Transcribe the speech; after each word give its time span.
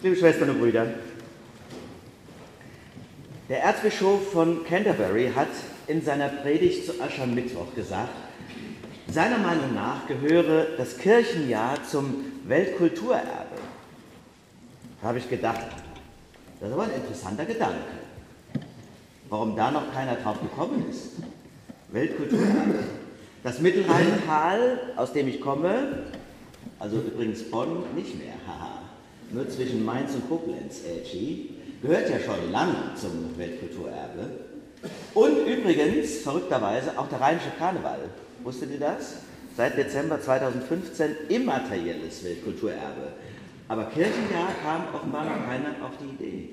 Liebe 0.00 0.14
Schwestern 0.14 0.50
und 0.50 0.60
Brüder, 0.60 0.86
der 3.48 3.64
Erzbischof 3.64 4.30
von 4.30 4.64
Canterbury 4.64 5.32
hat 5.34 5.48
in 5.88 6.00
seiner 6.04 6.28
Predigt 6.28 6.86
zu 6.86 7.00
Aschermittwoch 7.00 7.74
gesagt, 7.74 8.14
seiner 9.08 9.38
Meinung 9.38 9.74
nach 9.74 10.06
gehöre 10.06 10.76
das 10.76 10.98
Kirchenjahr 10.98 11.82
zum 11.82 12.26
Weltkulturerbe. 12.46 13.56
Da 15.02 15.08
habe 15.08 15.18
ich 15.18 15.28
gedacht, 15.28 15.66
das 16.60 16.68
ist 16.68 16.74
aber 16.74 16.84
ein 16.84 16.94
interessanter 16.94 17.44
Gedanke. 17.44 17.82
Warum 19.28 19.56
da 19.56 19.72
noch 19.72 19.92
keiner 19.92 20.14
drauf 20.14 20.40
gekommen 20.40 20.86
ist? 20.88 21.14
Weltkulturerbe. 21.88 22.84
Das 23.42 23.58
Mittelrheintal, 23.58 24.92
aus 24.94 25.12
dem 25.12 25.26
ich 25.26 25.40
komme, 25.40 26.04
also 26.78 26.98
übrigens 26.98 27.42
Bonn 27.50 27.82
nicht 27.96 28.16
mehr, 28.16 28.34
haha, 28.46 28.67
nur 29.30 29.48
zwischen 29.48 29.84
Mainz 29.84 30.14
und 30.14 30.28
Koblenz, 30.28 30.80
Edgy, 30.86 31.50
gehört 31.82 32.08
ja 32.10 32.18
schon 32.18 32.50
lange 32.50 32.94
zum 32.96 33.36
Weltkulturerbe. 33.36 34.30
Und 35.14 35.46
übrigens, 35.46 36.18
verrückterweise, 36.18 36.98
auch 36.98 37.08
der 37.08 37.20
rheinische 37.20 37.50
Karneval. 37.58 38.00
Wusstet 38.42 38.70
ihr 38.70 38.80
das? 38.80 39.16
Seit 39.56 39.76
Dezember 39.76 40.20
2015 40.20 41.10
immaterielles 41.28 42.24
Weltkulturerbe. 42.24 43.12
Aber 43.68 43.84
Kirchenjahr 43.86 44.52
kam 44.62 44.94
offenbar 44.94 45.24
noch 45.24 45.46
keiner 45.46 45.70
auf 45.84 45.92
die 46.00 46.14
Idee. 46.14 46.48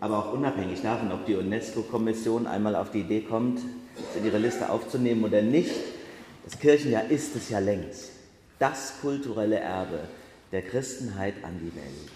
Aber 0.00 0.18
auch 0.18 0.32
unabhängig 0.32 0.82
davon, 0.82 1.12
ob 1.12 1.24
die 1.26 1.36
UNESCO-Kommission 1.36 2.46
einmal 2.46 2.74
auf 2.74 2.90
die 2.90 3.00
Idee 3.00 3.20
kommt, 3.20 3.60
es 4.10 4.16
in 4.16 4.26
ihre 4.26 4.38
Liste 4.38 4.68
aufzunehmen 4.68 5.24
oder 5.24 5.40
nicht, 5.40 5.72
das 6.44 6.58
Kirchenjahr 6.58 7.08
ist 7.08 7.36
es 7.36 7.48
ja 7.48 7.60
längst. 7.60 8.10
Das 8.58 8.94
kulturelle 9.00 9.60
Erbe 9.60 10.00
der 10.52 10.62
Christenheit 10.62 11.34
an 11.42 11.58
die 11.58 11.74
Welt. 11.74 12.10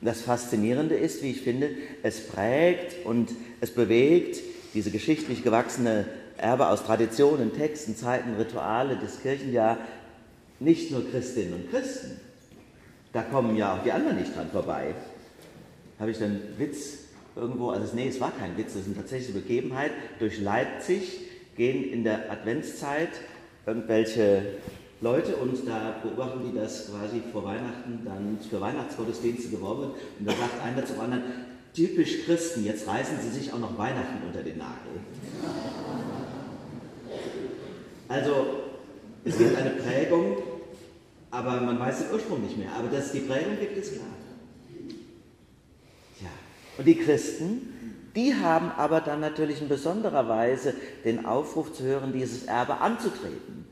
Und 0.00 0.06
das 0.06 0.20
Faszinierende 0.20 0.94
ist, 0.94 1.22
wie 1.22 1.30
ich 1.30 1.40
finde, 1.40 1.70
es 2.02 2.28
prägt 2.28 3.04
und 3.06 3.30
es 3.60 3.70
bewegt 3.70 4.38
diese 4.74 4.90
geschichtlich 4.90 5.42
gewachsene 5.42 6.06
Erbe 6.36 6.68
aus 6.68 6.84
Traditionen, 6.84 7.54
Texten, 7.54 7.96
Zeiten, 7.96 8.34
Rituale 8.34 8.96
des 8.96 9.22
Kirchenjahr 9.22 9.78
nicht 10.60 10.90
nur 10.90 11.08
Christinnen 11.10 11.54
und 11.54 11.70
Christen. 11.70 12.20
Da 13.12 13.22
kommen 13.22 13.56
ja 13.56 13.74
auch 13.74 13.82
die 13.82 13.92
anderen 13.92 14.18
nicht 14.18 14.36
dran 14.36 14.50
vorbei. 14.50 14.94
Habe 15.98 16.10
ich 16.10 16.22
einen 16.22 16.42
Witz 16.58 16.98
irgendwo, 17.36 17.70
also 17.70 17.94
nee, 17.94 18.08
es 18.08 18.20
war 18.20 18.32
kein 18.32 18.56
Witz, 18.56 18.72
das 18.72 18.82
ist 18.82 18.86
eine 18.86 18.96
tatsächliche 18.96 19.38
Begebenheit. 19.38 19.92
Durch 20.18 20.40
Leipzig 20.40 21.20
gehen 21.56 21.84
in 21.84 22.02
der 22.02 22.30
Adventszeit 22.30 23.10
irgendwelche 23.66 24.42
Leute 25.04 25.36
und 25.36 25.68
da 25.68 25.96
beobachten 26.02 26.40
die 26.50 26.58
das 26.58 26.90
quasi 26.90 27.22
vor 27.30 27.44
Weihnachten 27.44 28.00
dann 28.06 28.38
für 28.48 28.58
Weihnachtsgottesdienste 28.58 29.50
geworben 29.50 29.82
wird. 29.82 29.92
Und 30.18 30.26
da 30.26 30.32
sagt 30.32 30.64
einer 30.64 30.84
zum 30.86 30.98
anderen, 31.00 31.22
typisch 31.74 32.24
Christen, 32.24 32.64
jetzt 32.64 32.88
reißen 32.88 33.18
sie 33.20 33.28
sich 33.28 33.52
auch 33.52 33.58
noch 33.58 33.76
Weihnachten 33.76 34.26
unter 34.26 34.42
den 34.42 34.56
Nagel. 34.56 35.00
Also 38.08 38.46
es 39.26 39.36
gibt 39.36 39.58
eine 39.58 39.70
Prägung, 39.70 40.38
aber 41.30 41.60
man 41.60 41.78
weiß 41.78 41.98
den 41.98 42.14
Ursprung 42.14 42.42
nicht 42.42 42.56
mehr. 42.56 42.68
Aber 42.74 42.88
dass 42.88 43.12
die 43.12 43.20
Prägung 43.20 43.58
gibt, 43.60 43.76
ist 43.76 43.92
klar. 43.92 44.06
Ja. 46.22 46.30
Und 46.78 46.86
die 46.86 46.96
Christen, 46.96 48.00
die 48.16 48.34
haben 48.34 48.70
aber 48.70 49.02
dann 49.02 49.20
natürlich 49.20 49.60
in 49.60 49.68
besonderer 49.68 50.28
Weise 50.28 50.72
den 51.04 51.26
Aufruf 51.26 51.74
zu 51.74 51.82
hören, 51.82 52.14
dieses 52.14 52.44
Erbe 52.44 52.78
anzutreten, 52.78 53.66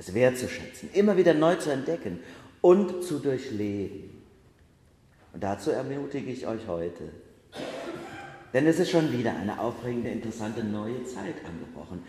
es 0.00 0.14
wertzuschätzen, 0.14 0.88
immer 0.94 1.16
wieder 1.16 1.34
neu 1.34 1.56
zu 1.56 1.70
entdecken 1.70 2.20
und 2.62 3.04
zu 3.04 3.18
durchleben. 3.18 4.10
Und 5.32 5.42
dazu 5.42 5.70
ermutige 5.70 6.32
ich 6.32 6.46
euch 6.46 6.66
heute. 6.66 7.10
Denn 8.52 8.66
es 8.66 8.80
ist 8.80 8.90
schon 8.90 9.12
wieder 9.12 9.36
eine 9.36 9.60
aufregende, 9.60 10.08
interessante 10.08 10.64
neue 10.64 11.04
Zeit 11.04 11.36
angebrochen. 11.46 12.02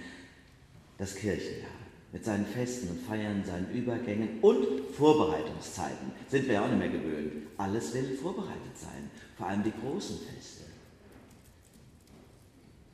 Das 0.98 1.16
Kirchenjahr 1.16 1.70
mit 2.14 2.26
seinen 2.26 2.46
Festen 2.46 2.90
und 2.90 3.02
Feiern, 3.02 3.44
seinen 3.46 3.70
Übergängen 3.72 4.40
und 4.42 4.94
Vorbereitungszeiten 4.94 6.12
sind 6.30 6.48
wir 6.48 6.56
ja 6.56 6.64
auch 6.64 6.70
nicht 6.70 6.80
mehr 6.80 6.90
gewöhnt. 6.90 7.34
Alles 7.58 7.94
will 7.94 8.18
vorbereitet 8.18 8.76
sein, 8.76 9.12
vor 9.38 9.48
allem 9.48 9.64
die 9.64 9.74
großen 9.84 10.18
Feste. 10.18 10.64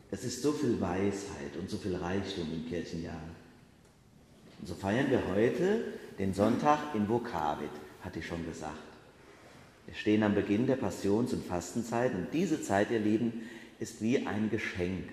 Es 0.09 0.24
ist 0.24 0.41
so 0.41 0.52
viel 0.52 0.79
Weisheit 0.81 1.56
und 1.59 1.69
so 1.69 1.78
viel 1.78 1.96
Reichtum 1.96 2.47
im 2.52 2.68
Kirchenjahr. 2.68 3.22
Und 4.59 4.68
so 4.68 4.73
feiern 4.73 5.09
wir 5.09 5.22
heute 5.34 5.84
den 6.19 6.34
Sonntag 6.34 6.79
in 6.94 7.07
Vokavit, 7.07 7.69
hatte 8.03 8.19
ich 8.19 8.28
schon 8.28 8.45
gesagt. 8.45 8.73
Wir 9.85 9.95
stehen 9.95 10.23
am 10.23 10.35
Beginn 10.35 10.68
der 10.68 10.75
Passions- 10.75 11.34
und 11.34 11.45
Fastenzeit 11.45 12.13
und 12.13 12.28
diese 12.34 12.62
Zeit, 12.62 12.91
ihr 12.91 13.00
Lieben, 13.00 13.47
ist 13.79 14.01
wie 14.01 14.25
ein 14.28 14.50
Geschenk. 14.50 15.09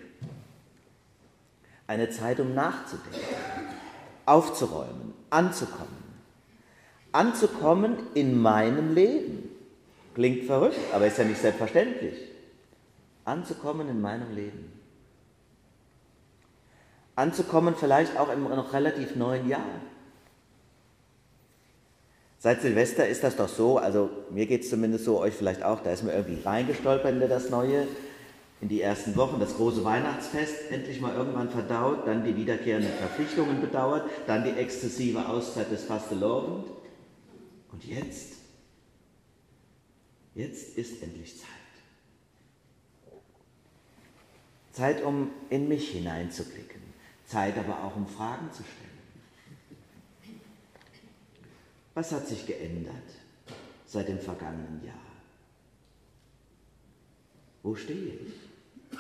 Eine 1.87 2.11
Zeit, 2.11 2.41
um 2.41 2.55
nachzudenken, 2.55 3.21
aufzuräumen, 4.27 5.13
anzukommen. 5.31 6.05
Anzukommen 7.13 7.97
in 8.15 8.41
meinem 8.41 8.95
Leben. 8.95 9.51
Klingt 10.15 10.45
verrückt, 10.45 10.79
aber 10.93 11.07
ist 11.07 11.19
ja 11.19 11.25
nicht 11.25 11.41
selbstverständlich. 11.41 12.17
Anzukommen 13.25 13.89
in 13.89 14.01
meinem 14.01 14.35
Leben. 14.35 14.73
Anzukommen 17.17 17.75
vielleicht 17.77 18.17
auch 18.19 18.33
im 18.33 18.45
noch 18.45 18.73
relativ 18.73 19.17
neuen 19.17 19.49
Jahr. 19.49 19.81
Seit 22.39 22.61
Silvester 22.61 23.09
ist 23.09 23.25
das 23.25 23.37
doch 23.37 23.49
so, 23.49 23.79
also 23.79 24.11
mir 24.31 24.45
geht 24.47 24.65
es 24.65 24.71
zumindest 24.71 25.07
so, 25.07 25.19
euch 25.19 25.33
vielleicht 25.33 25.63
auch, 25.63 25.81
da 25.81 25.93
ist 25.93 26.03
mir 26.03 26.13
irgendwie 26.13 26.43
reingestolpert 26.43 27.15
in 27.15 27.29
das 27.29 27.49
Neue, 27.49 27.87
in 28.61 28.69
die 28.69 28.83
ersten 28.83 29.17
Wochen, 29.17 29.41
das 29.41 29.57
große 29.57 29.83
Weihnachtsfest 29.83 30.71
endlich 30.71 31.01
mal 31.01 31.15
irgendwann 31.15 31.49
verdaut, 31.49 32.07
dann 32.07 32.23
die 32.23 32.37
wiederkehrenden 32.37 32.93
Verpflichtungen 32.93 33.63
bedauert, 33.63 34.11
dann 34.27 34.45
die 34.45 34.61
exzessive 34.61 35.27
Auszeit 35.27 35.71
des 35.71 35.85
Fastelovend. 35.85 36.67
Und 37.73 37.85
jetzt, 37.85 38.35
jetzt 40.35 40.77
ist 40.77 41.03
endlich 41.03 41.39
Zeit. 41.39 41.49
Zeit, 44.73 45.03
um 45.03 45.31
in 45.49 45.69
mich 45.69 45.91
hineinzublicken, 45.91 46.84
Zeit 47.35 47.59
aber 47.59 47.83
auch, 47.83 47.97
um 47.97 48.07
Fragen 48.07 48.49
zu 48.53 48.63
stellen. 48.63 50.39
Was 51.95 52.13
hat 52.13 52.29
sich 52.29 52.47
geändert 52.47 52.95
seit 53.87 54.07
dem 54.07 54.21
vergangenen 54.21 54.81
Jahr? 54.85 54.95
Wo 57.65 57.75
stehe 57.75 58.15
ich? 58.15 58.99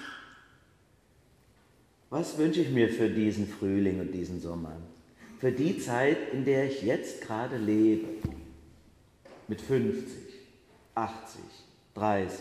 Was 2.11 2.37
wünsche 2.37 2.62
ich 2.62 2.71
mir 2.71 2.89
für 2.89 3.09
diesen 3.09 3.47
Frühling 3.47 4.00
und 4.00 4.11
diesen 4.11 4.41
Sommer? 4.41 4.77
Für 5.39 5.53
die 5.53 5.78
Zeit, 5.78 6.33
in 6.33 6.45
der 6.45 6.69
ich 6.69 6.83
jetzt 6.83 7.21
gerade 7.21 7.56
lebe. 7.56 8.09
Mit 9.47 9.61
50, 9.61 10.12
80, 10.97 11.41
30. 11.95 12.41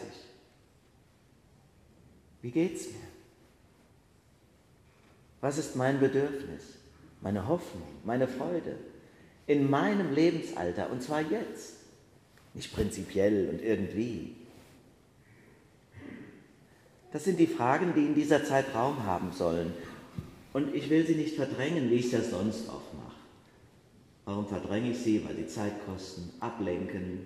Wie 2.41 2.51
geht's 2.51 2.87
mir? 2.87 3.12
Was 5.43 5.57
ist 5.57 5.75
mein 5.75 5.99
Bedürfnis, 5.99 6.63
meine 7.21 7.47
Hoffnung, 7.47 7.87
meine 8.03 8.27
Freude? 8.27 8.77
in 9.47 9.69
meinem 9.69 10.13
Lebensalter, 10.13 10.89
und 10.89 11.01
zwar 11.01 11.21
jetzt, 11.21 11.75
nicht 12.53 12.73
prinzipiell 12.73 13.49
und 13.49 13.61
irgendwie. 13.61 14.35
Das 17.11 17.23
sind 17.23 17.39
die 17.39 17.47
Fragen, 17.47 17.93
die 17.95 18.05
in 18.05 18.15
dieser 18.15 18.43
Zeit 18.43 18.73
Raum 18.73 19.05
haben 19.05 19.31
sollen. 19.31 19.73
Und 20.53 20.73
ich 20.73 20.89
will 20.89 21.05
sie 21.05 21.15
nicht 21.15 21.35
verdrängen, 21.35 21.89
wie 21.89 21.95
ich 21.95 22.05
es 22.05 22.11
ja 22.11 22.21
sonst 22.21 22.69
oft 22.69 22.93
mache. 22.93 23.15
Warum 24.25 24.47
verdränge 24.47 24.91
ich 24.91 24.99
sie? 24.99 25.23
Weil 25.25 25.35
sie 25.35 25.47
Zeit 25.47 25.85
kosten, 25.85 26.31
ablenken, 26.39 27.19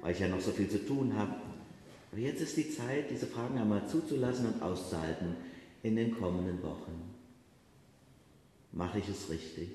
weil 0.00 0.12
ich 0.12 0.20
ja 0.20 0.28
noch 0.28 0.40
so 0.40 0.52
viel 0.52 0.68
zu 0.68 0.84
tun 0.84 1.14
habe. 1.16 1.34
Aber 2.10 2.20
jetzt 2.20 2.40
ist 2.40 2.56
die 2.56 2.70
Zeit, 2.70 3.10
diese 3.10 3.26
Fragen 3.26 3.58
einmal 3.58 3.86
zuzulassen 3.86 4.46
und 4.46 4.62
auszuhalten 4.62 5.36
in 5.86 5.94
den 5.94 6.18
kommenden 6.18 6.60
Wochen. 6.64 7.14
Mache 8.72 8.98
ich 8.98 9.08
es 9.08 9.30
richtig? 9.30 9.68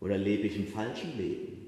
Oder 0.00 0.16
lebe 0.16 0.46
ich 0.46 0.56
im 0.56 0.68
falschen 0.68 1.16
Leben? 1.16 1.66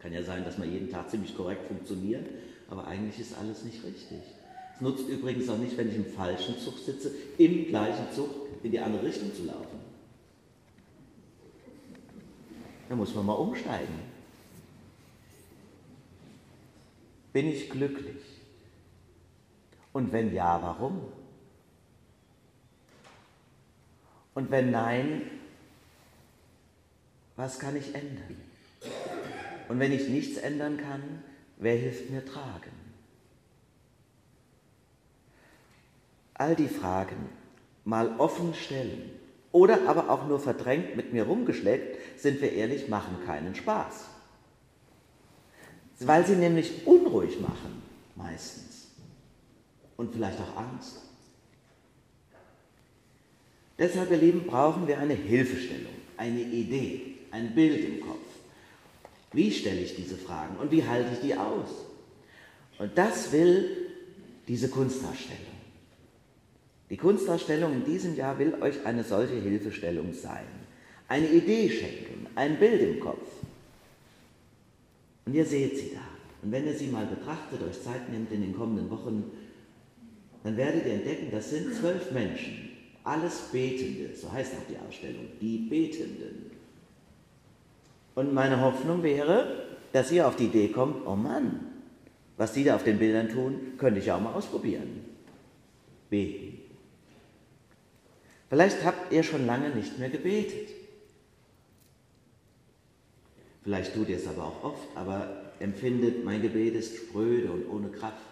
Kann 0.00 0.12
ja 0.12 0.24
sein, 0.24 0.44
dass 0.44 0.58
man 0.58 0.70
jeden 0.72 0.90
Tag 0.90 1.08
ziemlich 1.08 1.36
korrekt 1.36 1.68
funktioniert, 1.68 2.26
aber 2.68 2.86
eigentlich 2.88 3.20
ist 3.20 3.38
alles 3.38 3.62
nicht 3.62 3.84
richtig. 3.84 4.18
Es 4.74 4.80
nutzt 4.80 5.08
übrigens 5.08 5.48
auch 5.48 5.58
nicht, 5.58 5.76
wenn 5.76 5.88
ich 5.88 5.94
im 5.94 6.06
falschen 6.06 6.58
Zug 6.58 6.78
sitze, 6.78 7.12
im 7.38 7.66
gleichen 7.66 8.12
Zug 8.12 8.30
in 8.64 8.72
die 8.72 8.80
andere 8.80 9.04
Richtung 9.04 9.32
zu 9.32 9.44
laufen. 9.44 9.78
Da 12.88 12.96
muss 12.96 13.14
man 13.14 13.24
mal 13.24 13.34
umsteigen. 13.34 13.94
Bin 17.32 17.48
ich 17.48 17.70
glücklich? 17.70 18.41
Und 19.92 20.12
wenn 20.12 20.32
ja, 20.34 20.60
warum? 20.62 21.02
Und 24.34 24.50
wenn 24.50 24.70
nein, 24.70 25.22
was 27.36 27.58
kann 27.58 27.76
ich 27.76 27.94
ändern? 27.94 28.36
Und 29.68 29.78
wenn 29.78 29.92
ich 29.92 30.08
nichts 30.08 30.38
ändern 30.38 30.78
kann, 30.78 31.22
wer 31.56 31.76
hilft 31.76 32.10
mir 32.10 32.24
tragen? 32.24 32.72
All 36.34 36.56
die 36.56 36.68
Fragen 36.68 37.28
mal 37.84 38.18
offen 38.18 38.54
stellen 38.54 39.10
oder 39.52 39.86
aber 39.86 40.08
auch 40.08 40.26
nur 40.26 40.40
verdrängt 40.40 40.96
mit 40.96 41.12
mir 41.12 41.24
rumgeschleckt, 41.24 42.20
sind 42.20 42.40
wir 42.40 42.52
ehrlich, 42.52 42.88
machen 42.88 43.18
keinen 43.26 43.54
Spaß. 43.54 44.06
Weil 46.00 46.26
sie 46.26 46.36
nämlich 46.36 46.86
unruhig 46.86 47.38
machen, 47.40 47.82
meistens. 48.16 48.81
Und 50.02 50.12
vielleicht 50.12 50.40
auch 50.40 50.56
Angst. 50.56 50.96
Deshalb, 53.78 54.10
ihr 54.10 54.16
Lieben, 54.16 54.42
brauchen 54.48 54.88
wir 54.88 54.98
eine 54.98 55.14
Hilfestellung, 55.14 55.92
eine 56.16 56.40
Idee, 56.40 57.18
ein 57.30 57.54
Bild 57.54 57.84
im 57.84 58.00
Kopf. 58.00 58.18
Wie 59.32 59.52
stelle 59.52 59.78
ich 59.78 59.94
diese 59.94 60.16
Fragen 60.16 60.56
und 60.56 60.72
wie 60.72 60.84
halte 60.84 61.10
ich 61.12 61.20
die 61.20 61.36
aus? 61.36 61.68
Und 62.80 62.98
das 62.98 63.30
will 63.30 63.92
diese 64.48 64.70
Kunstausstellung. 64.70 65.54
Die 66.90 66.96
Kunstausstellung 66.96 67.72
in 67.72 67.84
diesem 67.84 68.16
Jahr 68.16 68.36
will 68.40 68.60
euch 68.60 68.84
eine 68.84 69.04
solche 69.04 69.36
Hilfestellung 69.36 70.12
sein. 70.12 70.46
Eine 71.06 71.28
Idee 71.28 71.70
schenken, 71.70 72.26
ein 72.34 72.58
Bild 72.58 72.82
im 72.82 72.98
Kopf. 72.98 73.30
Und 75.26 75.34
ihr 75.34 75.44
seht 75.44 75.78
sie 75.78 75.92
da. 75.94 76.00
Und 76.42 76.50
wenn 76.50 76.66
ihr 76.66 76.74
sie 76.74 76.88
mal 76.88 77.06
betrachtet, 77.06 77.62
euch 77.62 77.80
Zeit 77.80 78.08
nimmt 78.10 78.32
in 78.32 78.40
den 78.40 78.56
kommenden 78.56 78.90
Wochen, 78.90 79.30
dann 80.44 80.56
werdet 80.56 80.86
ihr 80.86 80.94
entdecken, 80.94 81.28
das 81.30 81.50
sind 81.50 81.74
zwölf 81.74 82.10
Menschen, 82.10 82.70
alles 83.04 83.48
Betende, 83.52 84.14
so 84.14 84.32
heißt 84.32 84.52
auch 84.54 84.68
die 84.68 84.76
Ausstellung, 84.88 85.26
die 85.40 85.58
Betenden. 85.68 86.50
Und 88.14 88.34
meine 88.34 88.60
Hoffnung 88.60 89.02
wäre, 89.02 89.66
dass 89.92 90.10
ihr 90.12 90.26
auf 90.26 90.36
die 90.36 90.46
Idee 90.46 90.68
kommt, 90.68 91.06
oh 91.06 91.16
Mann, 91.16 91.60
was 92.36 92.52
die 92.52 92.64
da 92.64 92.76
auf 92.76 92.84
den 92.84 92.98
Bildern 92.98 93.28
tun, 93.28 93.74
könnte 93.78 94.00
ich 94.00 94.10
auch 94.10 94.20
mal 94.20 94.32
ausprobieren. 94.32 95.04
Beten. 96.10 96.58
Vielleicht 98.48 98.84
habt 98.84 99.12
ihr 99.12 99.22
schon 99.22 99.46
lange 99.46 99.70
nicht 99.70 99.98
mehr 99.98 100.10
gebetet. 100.10 100.68
Vielleicht 103.62 103.94
tut 103.94 104.08
ihr 104.08 104.16
es 104.16 104.26
aber 104.26 104.44
auch 104.44 104.64
oft, 104.64 104.88
aber 104.94 105.52
empfindet, 105.60 106.24
mein 106.24 106.42
Gebet 106.42 106.74
ist 106.74 106.96
spröde 106.96 107.50
und 107.50 107.68
ohne 107.70 107.88
Kraft. 107.88 108.31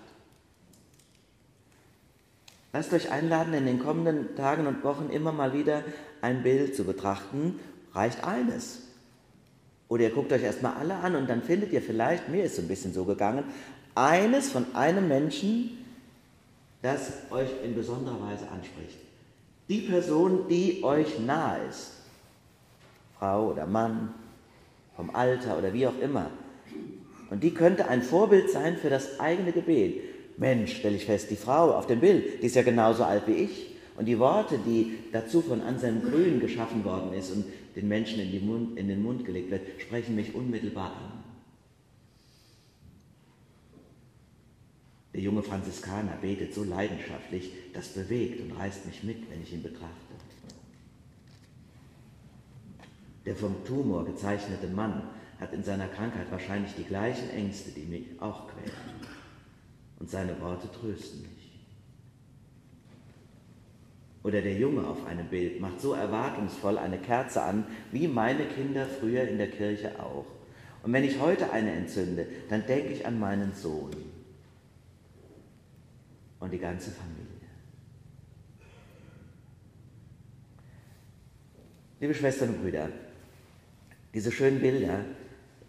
Lasst 2.72 2.92
euch 2.92 3.10
einladen, 3.10 3.52
in 3.54 3.66
den 3.66 3.80
kommenden 3.80 4.36
Tagen 4.36 4.66
und 4.66 4.84
Wochen 4.84 5.10
immer 5.10 5.32
mal 5.32 5.52
wieder 5.52 5.82
ein 6.20 6.42
Bild 6.42 6.76
zu 6.76 6.84
betrachten. 6.84 7.58
Reicht 7.92 8.22
eines. 8.24 8.82
Oder 9.88 10.04
ihr 10.04 10.10
guckt 10.10 10.32
euch 10.32 10.42
erstmal 10.42 10.74
alle 10.74 10.94
an 10.94 11.16
und 11.16 11.28
dann 11.28 11.42
findet 11.42 11.72
ihr 11.72 11.82
vielleicht, 11.82 12.28
mir 12.28 12.44
ist 12.44 12.52
es 12.52 12.58
ein 12.60 12.68
bisschen 12.68 12.94
so 12.94 13.04
gegangen, 13.04 13.44
eines 13.96 14.50
von 14.50 14.74
einem 14.74 15.08
Menschen, 15.08 15.84
das 16.80 17.12
euch 17.30 17.50
in 17.64 17.74
besonderer 17.74 18.20
Weise 18.22 18.48
anspricht 18.48 18.98
die 19.70 19.82
Person, 19.82 20.48
die 20.48 20.82
euch 20.82 21.20
nahe 21.20 21.60
ist, 21.68 21.92
Frau 23.16 23.52
oder 23.52 23.66
Mann, 23.66 24.12
vom 24.96 25.14
Alter 25.14 25.56
oder 25.56 25.72
wie 25.72 25.86
auch 25.86 25.98
immer. 26.00 26.26
Und 27.30 27.44
die 27.44 27.54
könnte 27.54 27.86
ein 27.86 28.02
Vorbild 28.02 28.50
sein 28.50 28.76
für 28.76 28.90
das 28.90 29.20
eigene 29.20 29.52
Gebet. 29.52 30.02
Mensch, 30.40 30.76
stelle 30.76 30.96
ich 30.96 31.04
fest, 31.04 31.30
die 31.30 31.36
Frau 31.36 31.74
auf 31.74 31.86
dem 31.86 32.00
Bild, 32.00 32.42
die 32.42 32.46
ist 32.46 32.56
ja 32.56 32.62
genauso 32.62 33.04
alt 33.04 33.26
wie 33.26 33.34
ich. 33.34 33.76
Und 33.96 34.06
die 34.06 34.18
Worte, 34.18 34.58
die 34.58 34.98
dazu 35.12 35.42
von 35.42 35.60
Anselm 35.60 36.00
Grün 36.00 36.40
geschaffen 36.40 36.82
worden 36.82 37.12
ist 37.12 37.30
und 37.30 37.44
den 37.76 37.86
Menschen 37.86 38.20
in, 38.20 38.46
Mund, 38.46 38.78
in 38.78 38.88
den 38.88 39.02
Mund 39.02 39.26
gelegt 39.26 39.50
wird, 39.50 39.60
sprechen 39.78 40.16
mich 40.16 40.34
unmittelbar 40.34 40.96
an. 40.96 41.22
Der 45.12 45.20
junge 45.20 45.42
Franziskaner 45.42 46.16
betet 46.22 46.54
so 46.54 46.64
leidenschaftlich, 46.64 47.52
das 47.74 47.88
bewegt 47.88 48.40
und 48.40 48.58
reißt 48.58 48.86
mich 48.86 49.04
mit, 49.04 49.30
wenn 49.30 49.42
ich 49.42 49.52
ihn 49.52 49.62
betrachte. 49.62 50.14
Der 53.26 53.36
vom 53.36 53.62
Tumor 53.66 54.06
gezeichnete 54.06 54.68
Mann 54.68 55.02
hat 55.38 55.52
in 55.52 55.62
seiner 55.62 55.88
Krankheit 55.88 56.30
wahrscheinlich 56.30 56.72
die 56.78 56.84
gleichen 56.84 57.28
Ängste, 57.28 57.72
die 57.72 57.84
mich 57.84 58.06
auch 58.20 58.48
quälen. 58.48 59.19
Seine 60.10 60.40
Worte 60.40 60.68
trösten 60.72 61.22
mich. 61.22 61.60
Oder 64.24 64.42
der 64.42 64.54
Junge 64.54 64.84
auf 64.84 65.06
einem 65.06 65.28
Bild 65.28 65.60
macht 65.60 65.80
so 65.80 65.92
erwartungsvoll 65.92 66.78
eine 66.78 66.98
Kerze 66.98 67.42
an, 67.42 67.64
wie 67.92 68.08
meine 68.08 68.44
Kinder 68.46 68.86
früher 68.86 69.28
in 69.28 69.38
der 69.38 69.52
Kirche 69.52 70.00
auch. 70.00 70.26
Und 70.82 70.92
wenn 70.92 71.04
ich 71.04 71.20
heute 71.20 71.52
eine 71.52 71.70
entzünde, 71.70 72.26
dann 72.48 72.66
denke 72.66 72.92
ich 72.92 73.06
an 73.06 73.20
meinen 73.20 73.54
Sohn 73.54 73.92
und 76.40 76.52
die 76.52 76.58
ganze 76.58 76.90
Familie. 76.90 77.26
Liebe 82.00 82.14
Schwestern 82.14 82.48
und 82.48 82.62
Brüder, 82.62 82.88
diese 84.12 84.32
schönen 84.32 84.60
Bilder 84.60 85.04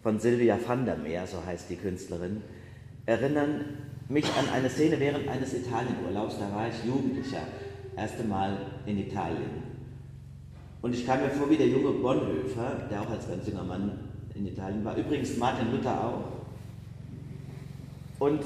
von 0.02 0.18
Sylvia 0.18 0.58
van 0.66 0.84
der 0.84 0.96
Meer, 0.96 1.28
so 1.28 1.44
heißt 1.44 1.70
die 1.70 1.76
Künstlerin, 1.76 2.42
erinnern 3.06 3.91
mich 4.12 4.26
an 4.26 4.48
eine 4.54 4.68
Szene 4.68 5.00
während 5.00 5.28
eines 5.28 5.54
Italienurlaubs. 5.54 6.38
Da 6.38 6.54
war 6.54 6.68
ich 6.68 6.84
Jugendlicher, 6.84 7.42
erste 7.96 8.24
Mal 8.24 8.58
in 8.86 8.98
Italien. 8.98 9.72
Und 10.82 10.94
ich 10.94 11.06
kam 11.06 11.20
mir 11.20 11.30
vor 11.30 11.48
wie 11.48 11.56
der 11.56 11.68
junge 11.68 11.90
Bonhoeffer, 11.92 12.88
der 12.90 13.02
auch 13.02 13.10
als 13.10 13.28
ganz 13.28 13.46
junger 13.46 13.64
Mann 13.64 13.98
in 14.34 14.46
Italien 14.46 14.84
war. 14.84 14.96
Übrigens 14.96 15.36
Martin 15.36 15.70
Luther 15.72 16.04
auch. 16.04 16.24
Und 18.18 18.42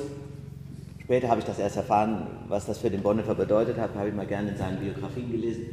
Später 1.06 1.28
habe 1.28 1.38
ich 1.38 1.46
das 1.46 1.60
erst 1.60 1.76
erfahren, 1.76 2.26
was 2.48 2.66
das 2.66 2.78
für 2.78 2.90
den 2.90 3.00
Bonhoeffer 3.00 3.36
bedeutet 3.36 3.78
hat, 3.78 3.94
habe 3.94 4.08
ich 4.08 4.14
mal 4.14 4.26
gerne 4.26 4.50
in 4.50 4.56
seinen 4.56 4.80
Biografien 4.80 5.30
gelesen. 5.30 5.66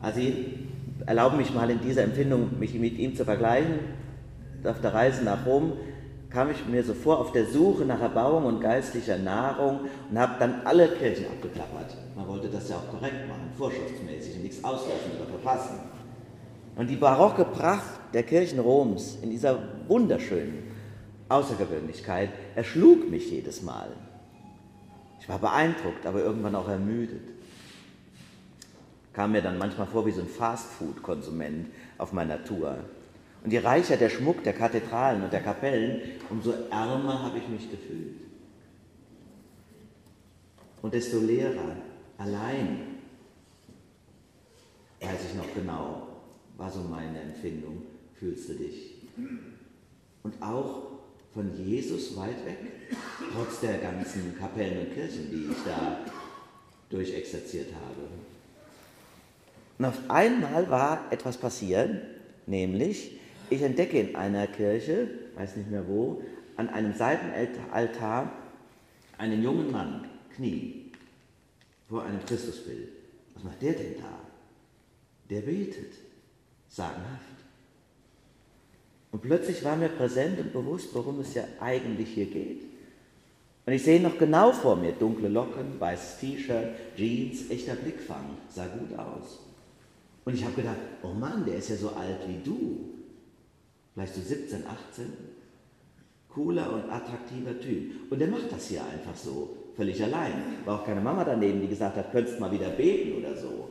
Also 0.00 0.18
erlauben 1.04 1.36
mich 1.36 1.52
mal 1.52 1.68
in 1.68 1.78
dieser 1.82 2.04
Empfindung, 2.04 2.58
mich 2.58 2.72
mit 2.72 2.96
ihm 2.98 3.14
zu 3.14 3.26
vergleichen. 3.26 3.74
Auf 4.64 4.80
der 4.80 4.94
Reise 4.94 5.24
nach 5.24 5.44
Rom 5.44 5.74
kam 6.30 6.50
ich 6.50 6.64
mir 6.66 6.84
so 6.84 6.94
vor 6.94 7.18
auf 7.18 7.32
der 7.32 7.46
Suche 7.46 7.84
nach 7.84 8.00
Erbauung 8.00 8.44
und 8.44 8.60
geistlicher 8.60 9.18
Nahrung 9.18 9.80
und 10.10 10.18
habe 10.18 10.36
dann 10.38 10.62
alle 10.64 10.88
Kirchen 10.88 11.26
abgeklappert. 11.26 11.96
Man 12.14 12.28
wollte 12.28 12.48
das 12.48 12.68
ja 12.68 12.76
auch 12.76 12.88
korrekt 12.88 13.28
machen, 13.28 13.50
vorschriftsmäßig 13.58 14.36
und 14.36 14.42
nichts 14.44 14.62
auslaufen 14.62 15.12
oder 15.16 15.28
verpassen. 15.28 15.80
Und 16.76 16.88
die 16.88 16.96
barocke 16.96 17.44
Pracht 17.44 18.00
der 18.14 18.22
Kirchen 18.22 18.60
Roms 18.60 19.18
in 19.22 19.30
dieser 19.30 19.58
wunderschönen 19.88 20.70
Außergewöhnlichkeit 21.28 22.30
erschlug 22.54 23.10
mich 23.10 23.30
jedes 23.30 23.62
Mal. 23.62 23.88
Ich 25.20 25.28
war 25.28 25.38
beeindruckt, 25.38 26.06
aber 26.06 26.20
irgendwann 26.20 26.54
auch 26.54 26.68
ermüdet. 26.68 27.28
Kam 29.12 29.32
mir 29.32 29.42
dann 29.42 29.58
manchmal 29.58 29.86
vor 29.86 30.06
wie 30.06 30.12
so 30.12 30.22
ein 30.22 30.28
Fastfood-Konsument 30.28 31.66
auf 31.98 32.12
meiner 32.12 32.42
Tour. 32.44 32.78
Und 33.42 33.52
je 33.52 33.58
reicher 33.58 33.96
der 33.96 34.10
Schmuck 34.10 34.42
der 34.44 34.52
Kathedralen 34.52 35.22
und 35.22 35.32
der 35.32 35.42
Kapellen, 35.42 36.02
umso 36.28 36.52
ärmer 36.70 37.22
habe 37.22 37.38
ich 37.38 37.48
mich 37.48 37.70
gefühlt. 37.70 38.16
Und 40.82 40.94
desto 40.94 41.18
leerer, 41.20 41.76
allein, 42.18 42.98
weiß 45.00 45.20
ich 45.30 45.36
noch 45.36 45.54
genau, 45.54 46.08
war 46.56 46.70
so 46.70 46.80
meine 46.80 47.20
Empfindung, 47.20 47.82
fühlst 48.14 48.50
du 48.50 48.54
dich. 48.54 48.94
Und 50.22 50.42
auch 50.42 50.82
von 51.32 51.50
Jesus 51.56 52.16
weit 52.16 52.44
weg, 52.44 52.58
trotz 53.32 53.60
der 53.60 53.78
ganzen 53.78 54.36
Kapellen 54.38 54.86
und 54.86 54.94
Kirchen, 54.94 55.30
die 55.30 55.50
ich 55.50 55.64
da 55.64 55.98
durchexerziert 56.90 57.72
habe. 57.72 58.08
Und 59.78 59.84
auf 59.84 59.98
einmal 60.08 60.68
war 60.68 61.10
etwas 61.10 61.38
passiert, 61.38 61.90
nämlich 62.46 63.19
ich 63.50 63.62
entdecke 63.62 64.00
in 64.00 64.16
einer 64.16 64.46
Kirche, 64.46 65.08
weiß 65.36 65.56
nicht 65.56 65.70
mehr 65.70 65.86
wo, 65.86 66.22
an 66.56 66.68
einem 66.68 66.94
Seitenaltar 66.94 68.32
einen 69.18 69.42
jungen 69.42 69.70
Mann 69.70 70.08
knien 70.34 70.92
vor 71.88 72.04
einem 72.04 72.24
Christusbild. 72.24 72.88
Was 73.34 73.44
macht 73.44 73.62
der 73.62 73.72
denn 73.72 73.96
da? 73.98 74.18
Der 75.28 75.42
betet, 75.42 75.94
sagenhaft. 76.68 77.26
Und 79.12 79.22
plötzlich 79.22 79.64
war 79.64 79.76
mir 79.76 79.88
präsent 79.88 80.38
und 80.38 80.52
bewusst, 80.52 80.94
worum 80.94 81.20
es 81.20 81.34
ja 81.34 81.44
eigentlich 81.60 82.10
hier 82.10 82.26
geht. 82.26 82.62
Und 83.66 83.72
ich 83.72 83.82
sehe 83.82 84.00
noch 84.00 84.16
genau 84.18 84.52
vor 84.52 84.76
mir 84.76 84.92
dunkle 84.92 85.28
Locken, 85.28 85.78
weißes 85.78 86.20
T-Shirt, 86.20 86.96
Jeans, 86.96 87.50
echter 87.50 87.74
Blickfang, 87.74 88.36
sah 88.48 88.66
gut 88.66 88.96
aus. 88.98 89.40
Und 90.24 90.34
ich 90.34 90.44
habe 90.44 90.54
gedacht, 90.54 90.76
oh 91.02 91.12
Mann, 91.12 91.44
der 91.44 91.56
ist 91.56 91.70
ja 91.70 91.76
so 91.76 91.90
alt 91.90 92.20
wie 92.28 92.40
du. 92.44 92.99
Vielleicht 94.00 94.14
so 94.14 94.22
17, 94.22 94.66
18. 94.66 95.12
Cooler 96.30 96.72
und 96.72 96.90
attraktiver 96.90 97.60
Typ. 97.60 98.10
Und 98.10 98.18
der 98.18 98.28
macht 98.28 98.50
das 98.50 98.68
hier 98.68 98.82
einfach 98.82 99.14
so, 99.14 99.54
völlig 99.76 100.02
allein. 100.02 100.32
War 100.64 100.80
auch 100.80 100.86
keine 100.86 101.02
Mama 101.02 101.22
daneben, 101.22 101.60
die 101.60 101.68
gesagt 101.68 101.98
hat, 101.98 102.10
könntest 102.10 102.40
mal 102.40 102.50
wieder 102.50 102.70
beten 102.70 103.18
oder 103.18 103.36
so. 103.36 103.68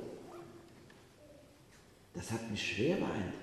Das 2.13 2.31
hat 2.31 2.51
mich 2.51 2.61
schwer 2.61 2.97
beeindruckt. 2.97 3.39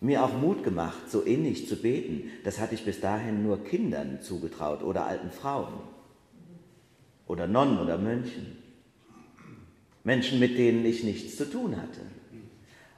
mir 0.00 0.22
auch 0.22 0.34
Mut 0.34 0.62
gemacht, 0.64 1.10
so 1.10 1.20
innig 1.20 1.66
zu 1.66 1.76
beten. 1.76 2.30
Das 2.44 2.60
hatte 2.60 2.74
ich 2.74 2.84
bis 2.84 3.00
dahin 3.00 3.42
nur 3.42 3.62
Kindern 3.64 4.20
zugetraut 4.22 4.82
oder 4.82 5.06
alten 5.06 5.30
Frauen 5.30 5.74
oder 7.26 7.46
Nonnen 7.46 7.78
oder 7.78 7.96
Mönchen. 7.96 8.63
Menschen, 10.04 10.38
mit 10.38 10.56
denen 10.58 10.84
ich 10.84 11.02
nichts 11.02 11.36
zu 11.36 11.50
tun 11.50 11.76
hatte. 11.76 12.00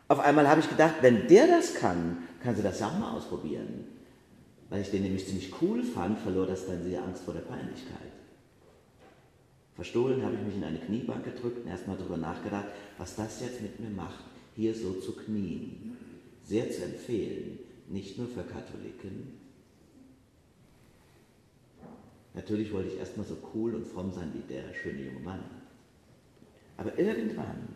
Auf 0.08 0.20
einmal 0.20 0.48
habe 0.48 0.60
ich 0.60 0.68
gedacht, 0.68 0.96
wenn 1.00 1.26
der 1.28 1.46
das 1.46 1.74
kann, 1.74 2.18
kann 2.42 2.54
sie 2.54 2.62
das 2.62 2.80
ja 2.80 2.88
auch 2.88 2.98
mal 2.98 3.16
ausprobieren. 3.16 3.84
Weil 4.68 4.82
ich 4.82 4.90
den 4.90 5.02
nämlich 5.02 5.26
ziemlich 5.26 5.52
cool 5.62 5.82
fand, 5.82 6.18
verlor 6.18 6.46
das 6.46 6.66
dann 6.66 6.82
sehr 6.82 7.02
Angst 7.02 7.24
vor 7.24 7.34
der 7.34 7.40
Peinlichkeit. 7.40 8.12
Verstohlen 9.76 10.22
habe 10.22 10.34
ich 10.34 10.40
mich 10.40 10.56
in 10.56 10.64
eine 10.64 10.78
Kniebank 10.78 11.24
gedrückt 11.24 11.64
und 11.64 11.70
erstmal 11.70 11.96
darüber 11.96 12.16
nachgedacht, 12.16 12.66
was 12.98 13.14
das 13.14 13.40
jetzt 13.40 13.62
mit 13.62 13.78
mir 13.78 13.90
macht, 13.90 14.24
hier 14.56 14.74
so 14.74 14.94
zu 14.94 15.12
knien. 15.12 15.96
Sehr 16.44 16.70
zu 16.70 16.84
empfehlen, 16.84 17.58
nicht 17.88 18.18
nur 18.18 18.28
für 18.28 18.42
Katholiken. 18.42 19.38
Natürlich 22.34 22.72
wollte 22.72 22.90
ich 22.90 22.98
erstmal 22.98 23.26
so 23.26 23.36
cool 23.54 23.74
und 23.74 23.86
fromm 23.86 24.12
sein 24.12 24.32
wie 24.34 24.52
der 24.52 24.72
schöne 24.74 25.02
junge 25.02 25.20
Mann. 25.20 25.40
Aber 26.76 26.98
irgendwann 26.98 27.68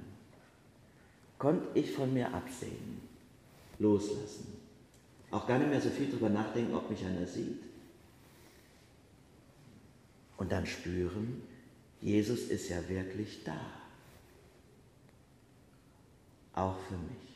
konnte 1.38 1.66
ich 1.78 1.92
von 1.92 2.12
mir 2.12 2.32
absehen, 2.34 3.00
loslassen. 3.78 4.58
Auch 5.30 5.46
gar 5.46 5.58
nicht 5.58 5.70
mehr 5.70 5.80
so 5.80 5.90
viel 5.90 6.08
darüber 6.08 6.28
nachdenken, 6.28 6.74
ob 6.74 6.90
mich 6.90 7.04
einer 7.04 7.26
sieht. 7.26 7.62
Und 10.36 10.50
dann 10.52 10.66
spüren, 10.66 11.42
Jesus 12.00 12.44
ist 12.48 12.68
ja 12.68 12.88
wirklich 12.88 13.44
da. 13.44 13.60
Auch 16.54 16.76
für 16.80 16.96
mich. 16.96 17.30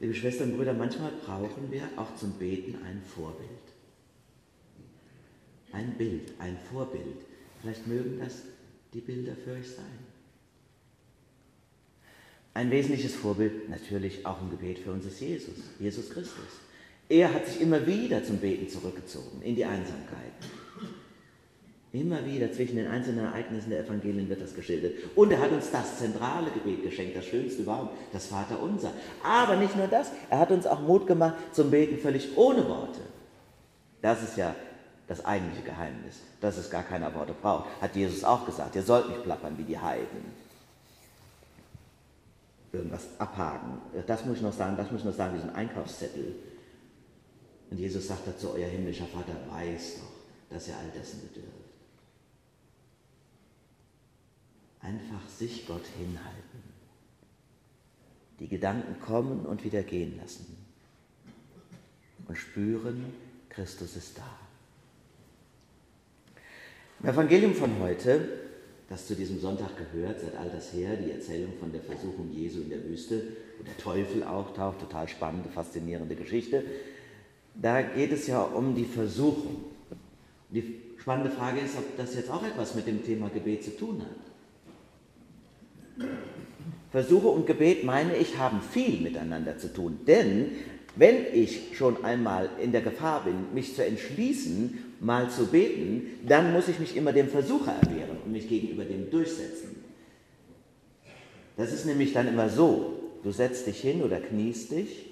Liebe 0.00 0.14
Schwestern 0.14 0.50
und 0.50 0.56
Brüder, 0.56 0.74
manchmal 0.74 1.12
brauchen 1.12 1.70
wir 1.70 1.82
auch 1.96 2.14
zum 2.16 2.32
Beten 2.32 2.82
ein 2.84 3.02
Vorbild. 3.02 3.67
Ein 5.78 5.94
Bild, 5.96 6.32
ein 6.40 6.56
Vorbild. 6.72 7.22
Vielleicht 7.62 7.86
mögen 7.86 8.18
das 8.18 8.42
die 8.92 9.00
Bilder 9.00 9.34
für 9.44 9.52
euch 9.52 9.70
sein. 9.70 9.84
Ein 12.52 12.72
wesentliches 12.72 13.14
Vorbild 13.14 13.68
natürlich 13.68 14.26
auch 14.26 14.42
im 14.42 14.50
Gebet 14.50 14.80
für 14.80 14.90
uns 14.90 15.06
ist 15.06 15.20
Jesus, 15.20 15.54
Jesus 15.78 16.10
Christus. 16.10 16.48
Er 17.08 17.32
hat 17.32 17.46
sich 17.46 17.60
immer 17.60 17.86
wieder 17.86 18.24
zum 18.24 18.38
Beten 18.38 18.68
zurückgezogen, 18.68 19.40
in 19.42 19.54
die 19.54 19.64
Einsamkeit. 19.64 20.32
Immer 21.92 22.26
wieder 22.26 22.52
zwischen 22.52 22.74
den 22.74 22.88
einzelnen 22.88 23.26
Ereignissen 23.26 23.70
der 23.70 23.84
Evangelien 23.84 24.28
wird 24.28 24.42
das 24.42 24.56
geschildert. 24.56 24.94
Und 25.14 25.30
er 25.30 25.38
hat 25.38 25.52
uns 25.52 25.70
das 25.70 26.00
zentrale 26.00 26.50
Gebet 26.50 26.82
geschenkt, 26.82 27.16
das 27.16 27.26
schönste 27.26 27.62
überhaupt, 27.62 27.96
das 28.12 28.26
Vaterunser. 28.26 28.92
Aber 29.22 29.54
nicht 29.54 29.76
nur 29.76 29.86
das, 29.86 30.10
er 30.28 30.40
hat 30.40 30.50
uns 30.50 30.66
auch 30.66 30.80
Mut 30.80 31.06
gemacht 31.06 31.36
zum 31.52 31.70
Beten 31.70 31.98
völlig 31.98 32.36
ohne 32.36 32.68
Worte. 32.68 33.00
Das 34.02 34.24
ist 34.24 34.36
ja 34.36 34.56
das 35.08 35.24
eigentliche 35.24 35.62
Geheimnis, 35.62 36.20
dass 36.40 36.58
es 36.58 36.70
gar 36.70 36.82
keine 36.82 37.12
Worte 37.14 37.32
braucht. 37.32 37.68
Hat 37.80 37.96
Jesus 37.96 38.22
auch 38.22 38.44
gesagt, 38.44 38.76
ihr 38.76 38.82
sollt 38.82 39.08
nicht 39.08 39.24
plappern 39.24 39.56
wie 39.56 39.64
die 39.64 39.78
Heiden. 39.78 40.48
Irgendwas 42.70 43.06
abhaken. 43.18 43.78
Das 44.06 44.26
muss 44.26 44.36
ich 44.36 44.42
noch 44.42 44.52
sagen, 44.52 44.76
das 44.76 44.90
muss 44.90 45.00
ich 45.00 45.06
noch 45.06 45.14
sagen, 45.14 45.34
diesen 45.34 45.54
Einkaufszettel. 45.54 46.34
Und 47.70 47.78
Jesus 47.78 48.06
sagt 48.06 48.26
dazu, 48.26 48.52
euer 48.52 48.68
himmlischer 48.68 49.06
Vater 49.06 49.32
weiß 49.50 50.00
doch, 50.00 50.54
dass 50.54 50.68
ihr 50.68 50.76
all 50.76 50.90
dessen 50.90 51.26
bedürft. 51.26 51.48
Einfach 54.80 55.26
sich 55.28 55.66
Gott 55.66 55.86
hinhalten. 55.98 56.62
Die 58.40 58.48
Gedanken 58.48 59.00
kommen 59.00 59.46
und 59.46 59.64
wieder 59.64 59.82
gehen 59.82 60.18
lassen. 60.18 60.56
Und 62.26 62.36
spüren, 62.36 63.12
Christus 63.48 63.96
ist 63.96 64.18
da. 64.18 64.47
Im 67.00 67.10
Evangelium 67.10 67.54
von 67.54 67.70
heute, 67.80 68.28
das 68.88 69.06
zu 69.06 69.14
diesem 69.14 69.38
Sonntag 69.38 69.70
gehört, 69.76 70.20
seit 70.20 70.36
all 70.36 70.50
das 70.50 70.72
her, 70.72 70.96
die 70.96 71.12
Erzählung 71.12 71.52
von 71.60 71.70
der 71.70 71.80
Versuchung 71.80 72.28
Jesu 72.32 72.62
in 72.62 72.70
der 72.70 72.82
Wüste, 72.82 73.22
wo 73.56 73.62
der 73.62 73.76
Teufel 73.76 74.24
auftaucht, 74.24 74.80
total 74.80 75.06
spannende, 75.06 75.48
faszinierende 75.48 76.16
Geschichte, 76.16 76.64
da 77.54 77.82
geht 77.82 78.10
es 78.10 78.26
ja 78.26 78.42
um 78.42 78.74
die 78.74 78.84
Versuchung. 78.84 79.66
Die 80.50 80.80
spannende 80.98 81.30
Frage 81.30 81.60
ist, 81.60 81.78
ob 81.78 81.96
das 81.96 82.16
jetzt 82.16 82.30
auch 82.30 82.44
etwas 82.44 82.74
mit 82.74 82.88
dem 82.88 83.04
Thema 83.04 83.28
Gebet 83.28 83.62
zu 83.62 83.76
tun 83.76 84.02
hat. 84.02 86.08
Versuche 86.90 87.28
und 87.28 87.46
Gebet, 87.46 87.84
meine 87.84 88.16
ich, 88.16 88.38
haben 88.38 88.60
viel 88.60 89.00
miteinander 89.00 89.56
zu 89.56 89.72
tun, 89.72 90.00
denn 90.08 90.50
wenn 90.96 91.26
ich 91.32 91.76
schon 91.76 92.04
einmal 92.04 92.50
in 92.60 92.72
der 92.72 92.80
Gefahr 92.80 93.22
bin, 93.22 93.54
mich 93.54 93.76
zu 93.76 93.84
entschließen, 93.84 94.87
mal 95.00 95.30
zu 95.30 95.46
beten, 95.46 96.20
dann 96.26 96.52
muss 96.52 96.68
ich 96.68 96.78
mich 96.78 96.96
immer 96.96 97.12
dem 97.12 97.28
Versucher 97.28 97.72
erwehren 97.72 98.18
und 98.24 98.32
mich 98.32 98.48
gegenüber 98.48 98.84
dem 98.84 99.10
durchsetzen. 99.10 99.84
Das 101.56 101.72
ist 101.72 101.86
nämlich 101.86 102.12
dann 102.12 102.28
immer 102.28 102.48
so, 102.48 102.94
du 103.22 103.30
setzt 103.30 103.66
dich 103.66 103.80
hin 103.80 104.02
oder 104.02 104.20
kniest 104.20 104.70
dich, 104.70 105.06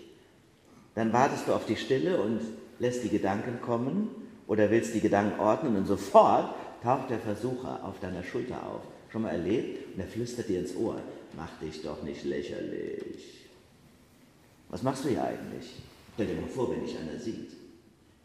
dann 0.94 1.12
wartest 1.12 1.48
du 1.48 1.52
auf 1.52 1.66
die 1.66 1.76
Stille 1.76 2.20
und 2.20 2.40
lässt 2.78 3.04
die 3.04 3.08
Gedanken 3.08 3.60
kommen 3.60 4.08
oder 4.46 4.70
willst 4.70 4.94
die 4.94 5.00
Gedanken 5.00 5.40
ordnen 5.40 5.76
und 5.76 5.86
sofort 5.86 6.54
taucht 6.82 7.10
der 7.10 7.18
Versucher 7.18 7.80
auf 7.84 8.00
deiner 8.00 8.22
Schulter 8.22 8.62
auf. 8.66 8.82
Schon 9.10 9.22
mal 9.22 9.30
erlebt? 9.30 9.94
Und 9.94 10.00
er 10.00 10.06
flüstert 10.06 10.48
dir 10.48 10.60
ins 10.60 10.76
Ohr, 10.76 11.00
mach 11.36 11.50
dich 11.60 11.82
doch 11.82 12.02
nicht 12.02 12.24
lächerlich. 12.24 13.46
Was 14.68 14.82
machst 14.82 15.04
du 15.04 15.08
hier 15.08 15.24
eigentlich? 15.24 15.74
Stell 16.14 16.26
dir 16.26 16.40
mal 16.40 16.48
vor, 16.48 16.70
wenn 16.70 16.84
dich 16.84 16.96
einer 16.96 17.18
sieht. 17.18 17.50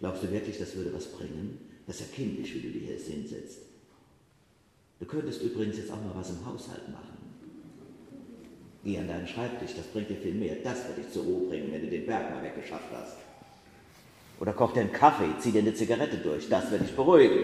Glaubst 0.01 0.23
du 0.23 0.31
wirklich, 0.31 0.57
das 0.57 0.75
würde 0.75 0.93
was 0.93 1.05
bringen? 1.05 1.59
Das 1.85 2.01
ist 2.01 2.09
ja 2.09 2.15
kindisch, 2.15 2.55
wie 2.55 2.59
du 2.59 2.69
dich 2.69 2.83
hier 2.83 2.97
hinsetzt. 2.97 3.59
Du 4.99 5.05
könntest 5.05 5.43
übrigens 5.43 5.77
jetzt 5.77 5.91
auch 5.91 6.03
mal 6.03 6.13
was 6.15 6.31
im 6.31 6.43
Haushalt 6.45 6.89
machen. 6.89 7.17
Geh 8.83 8.97
an 8.97 9.07
deinen 9.07 9.27
Schreibtisch, 9.27 9.75
das 9.75 9.85
bringt 9.85 10.09
dir 10.09 10.17
viel 10.17 10.33
mehr. 10.33 10.55
Das 10.63 10.87
wird 10.87 10.97
dich 10.97 11.11
zur 11.11 11.23
Ruhe 11.23 11.47
bringen, 11.47 11.71
wenn 11.71 11.81
du 11.81 11.87
den 11.87 12.07
Berg 12.07 12.31
mal 12.31 12.43
weggeschafft 12.43 12.91
hast. 12.91 13.17
Oder 14.39 14.53
koch 14.53 14.73
dir 14.73 14.81
einen 14.81 14.91
Kaffee, 14.91 15.37
zieh 15.39 15.51
dir 15.51 15.61
eine 15.61 15.75
Zigarette 15.75 16.17
durch, 16.17 16.49
das 16.49 16.71
wird 16.71 16.81
dich 16.81 16.95
beruhigen. 16.95 17.43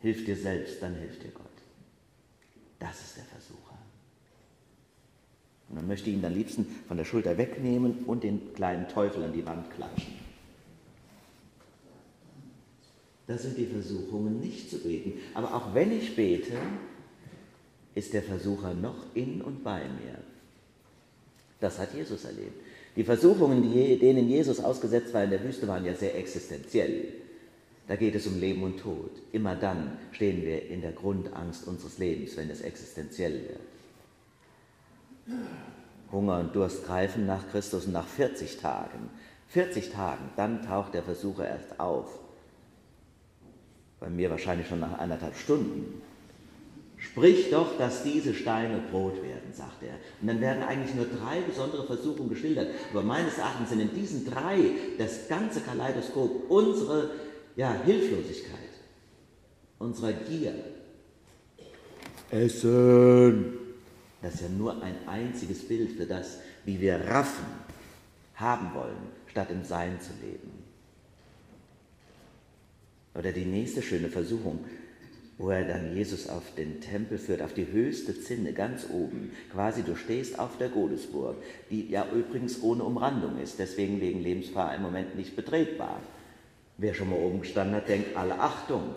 Hilf 0.00 0.24
dir 0.24 0.36
selbst, 0.36 0.82
dann 0.82 0.96
hilft 0.96 1.22
dir 1.22 1.30
Gott. 1.30 1.46
Das 2.80 3.00
ist 3.00 3.16
der 3.16 3.24
Versucher. 3.24 3.78
Und 5.68 5.76
man 5.76 5.86
möchte 5.86 6.10
ihn 6.10 6.24
am 6.24 6.34
liebsten 6.34 6.66
von 6.88 6.96
der 6.96 7.04
Schulter 7.04 7.38
wegnehmen 7.38 8.04
und 8.06 8.24
den 8.24 8.54
kleinen 8.54 8.88
Teufel 8.88 9.22
an 9.22 9.32
die 9.32 9.46
Wand 9.46 9.70
klatschen. 9.70 10.27
Das 13.28 13.42
sind 13.42 13.58
die 13.58 13.66
Versuchungen, 13.66 14.40
nicht 14.40 14.70
zu 14.70 14.78
beten. 14.78 15.12
Aber 15.34 15.54
auch 15.54 15.74
wenn 15.74 15.92
ich 15.92 16.16
bete, 16.16 16.54
ist 17.94 18.14
der 18.14 18.22
Versucher 18.22 18.72
noch 18.74 19.14
in 19.14 19.42
und 19.42 19.62
bei 19.62 19.80
mir. 19.80 20.18
Das 21.60 21.78
hat 21.78 21.94
Jesus 21.94 22.24
erlebt. 22.24 22.60
Die 22.96 23.04
Versuchungen, 23.04 23.62
denen 23.72 24.28
Jesus 24.28 24.60
ausgesetzt 24.60 25.12
war 25.12 25.24
in 25.24 25.30
der 25.30 25.44
Wüste, 25.44 25.68
waren 25.68 25.84
ja 25.84 25.94
sehr 25.94 26.16
existenziell. 26.16 27.12
Da 27.86 27.96
geht 27.96 28.14
es 28.14 28.26
um 28.26 28.40
Leben 28.40 28.62
und 28.62 28.80
Tod. 28.80 29.10
Immer 29.32 29.56
dann 29.56 29.98
stehen 30.12 30.42
wir 30.42 30.68
in 30.68 30.80
der 30.80 30.92
Grundangst 30.92 31.66
unseres 31.66 31.98
Lebens, 31.98 32.36
wenn 32.36 32.48
es 32.50 32.62
existenziell 32.62 33.42
wird. 35.26 35.38
Hunger 36.10 36.40
und 36.40 36.56
Durst 36.56 36.86
greifen 36.86 37.26
nach 37.26 37.48
Christus 37.50 37.84
und 37.84 37.92
nach 37.92 38.06
40 38.06 38.56
Tagen, 38.56 39.10
40 39.48 39.90
Tagen, 39.90 40.30
dann 40.36 40.62
taucht 40.62 40.94
der 40.94 41.02
Versucher 41.02 41.46
erst 41.46 41.78
auf. 41.78 42.18
Bei 44.00 44.08
mir 44.08 44.30
wahrscheinlich 44.30 44.68
schon 44.68 44.80
nach 44.80 44.98
anderthalb 44.98 45.36
Stunden. 45.36 46.02
Sprich 46.98 47.50
doch, 47.50 47.78
dass 47.78 48.02
diese 48.02 48.34
Steine 48.34 48.80
Brot 48.90 49.22
werden, 49.22 49.52
sagt 49.52 49.82
er. 49.82 49.94
Und 50.20 50.26
dann 50.26 50.40
werden 50.40 50.62
eigentlich 50.64 50.94
nur 50.94 51.06
drei 51.06 51.40
besondere 51.40 51.86
Versuchungen 51.86 52.28
geschildert. 52.28 52.68
Aber 52.90 53.02
meines 53.02 53.38
Erachtens 53.38 53.70
sind 53.70 53.80
in 53.80 53.94
diesen 53.94 54.28
drei 54.28 54.58
das 54.98 55.28
ganze 55.28 55.60
Kaleidoskop 55.60 56.50
unsere 56.50 57.10
ja, 57.54 57.72
Hilflosigkeit, 57.84 58.58
unserer 59.78 60.12
Gier. 60.12 60.54
Essen. 62.30 63.58
Das 64.20 64.34
ist 64.34 64.42
ja 64.42 64.48
nur 64.48 64.82
ein 64.82 64.96
einziges 65.06 65.66
Bild 65.66 65.92
für 65.92 66.06
das, 66.06 66.38
wie 66.64 66.80
wir 66.80 66.96
raffen, 67.08 67.46
haben 68.34 68.74
wollen, 68.74 69.12
statt 69.28 69.48
im 69.50 69.64
Sein 69.64 70.00
zu 70.00 70.10
leben. 70.20 70.57
Oder 73.18 73.32
die 73.32 73.44
nächste 73.44 73.82
schöne 73.82 74.08
Versuchung, 74.08 74.64
wo 75.38 75.50
er 75.50 75.64
dann 75.64 75.94
Jesus 75.94 76.28
auf 76.28 76.54
den 76.54 76.80
Tempel 76.80 77.18
führt, 77.18 77.42
auf 77.42 77.52
die 77.52 77.66
höchste 77.66 78.18
Zinne, 78.20 78.52
ganz 78.52 78.86
oben. 78.90 79.32
Quasi, 79.52 79.82
du 79.82 79.96
stehst 79.96 80.38
auf 80.38 80.56
der 80.56 80.68
Godesburg, 80.68 81.36
die 81.68 81.88
ja 81.88 82.06
übrigens 82.12 82.62
ohne 82.62 82.84
Umrandung 82.84 83.38
ist, 83.40 83.58
deswegen 83.58 84.00
wegen 84.00 84.20
Lebensfahr 84.20 84.72
im 84.76 84.82
Moment 84.82 85.16
nicht 85.16 85.34
betretbar. 85.34 86.00
Wer 86.76 86.94
schon 86.94 87.10
mal 87.10 87.18
oben 87.18 87.40
gestanden 87.40 87.74
hat, 87.74 87.88
denkt, 87.88 88.16
alle 88.16 88.38
Achtung. 88.38 88.94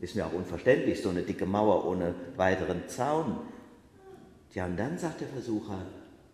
Ist 0.00 0.16
mir 0.16 0.26
auch 0.26 0.32
unverständlich, 0.32 1.02
so 1.02 1.10
eine 1.10 1.22
dicke 1.22 1.46
Mauer 1.46 1.86
ohne 1.86 2.14
weiteren 2.36 2.88
Zaun. 2.88 3.36
Tja, 4.50 4.64
und 4.64 4.78
dann 4.78 4.96
sagt 4.96 5.20
der 5.20 5.28
Versucher, 5.28 5.84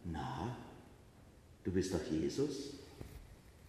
na, 0.05 0.57
du 1.65 1.73
bist 1.73 1.93
doch 1.93 2.05
Jesus, 2.11 2.75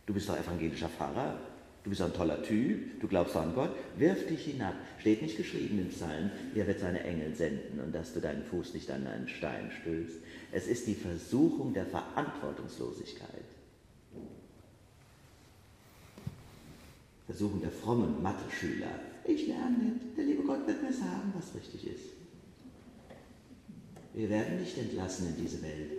du 0.05 0.13
bist 0.13 0.29
doch 0.29 0.37
evangelischer 0.37 0.89
Pfarrer, 0.89 1.39
du 1.83 1.89
bist 1.89 2.01
ein 2.01 2.13
toller 2.13 2.41
Typ, 2.43 2.99
du 2.99 3.07
glaubst 3.07 3.35
an 3.35 3.53
Gott, 3.55 3.71
wirf 3.97 4.27
dich 4.27 4.45
hinab. 4.45 4.75
Steht 4.99 5.21
nicht 5.21 5.37
geschrieben 5.37 5.79
im 5.79 5.89
Psalm, 5.89 6.31
er 6.55 6.67
wird 6.67 6.79
seine 6.79 7.03
Engel 7.03 7.33
senden 7.35 7.79
und 7.79 7.93
dass 7.93 8.13
du 8.13 8.19
deinen 8.19 8.43
Fuß 8.43 8.73
nicht 8.73 8.89
an 8.91 9.07
einen 9.07 9.27
Stein 9.27 9.71
stößt. 9.81 10.17
Es 10.51 10.67
ist 10.67 10.87
die 10.87 10.95
Versuchung 10.95 11.73
der 11.73 11.85
Verantwortungslosigkeit. 11.85 13.45
Versuchung 17.25 17.61
der 17.61 17.71
frommen 17.71 18.23
Mathe-Schüler. 18.23 18.99
Ich 19.23 19.47
lerne 19.47 19.77
nicht, 19.77 20.17
der 20.17 20.25
liebe 20.25 20.41
Gott 20.43 20.65
wird 20.65 20.81
mir 20.81 20.91
sagen, 20.91 21.31
was 21.35 21.53
richtig 21.53 21.85
ist. 21.85 22.05
Wir 24.15 24.29
werden 24.29 24.59
nicht 24.59 24.75
entlassen 24.77 25.27
in 25.27 25.43
diese 25.43 25.61
Welt, 25.61 25.91